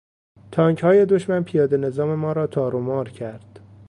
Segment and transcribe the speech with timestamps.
[0.51, 3.59] تانکهای دشمن پیاده نظام مارا تارومار کرد.